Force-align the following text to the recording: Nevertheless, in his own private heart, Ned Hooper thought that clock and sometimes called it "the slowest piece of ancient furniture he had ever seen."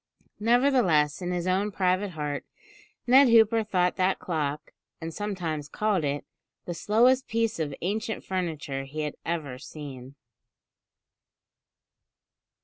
Nevertheless, 0.39 1.21
in 1.21 1.29
his 1.31 1.45
own 1.45 1.71
private 1.71 2.09
heart, 2.13 2.43
Ned 3.05 3.27
Hooper 3.29 3.63
thought 3.63 3.97
that 3.97 4.17
clock 4.17 4.71
and 4.99 5.13
sometimes 5.13 5.69
called 5.69 6.03
it 6.03 6.25
"the 6.65 6.73
slowest 6.73 7.27
piece 7.27 7.59
of 7.59 7.75
ancient 7.83 8.23
furniture 8.23 8.85
he 8.85 9.01
had 9.01 9.15
ever 9.27 9.59
seen." 9.59 10.15